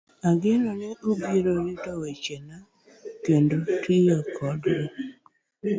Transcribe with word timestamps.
Ageno 0.29 0.71
ni 0.79 0.89
ubiro 1.11 1.51
rito 1.63 1.91
wechena 2.01 2.55
kendo 3.23 3.55
tiyo 3.81 4.17
kodgi. 4.35 4.77